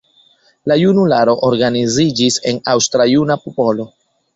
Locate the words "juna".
3.15-3.43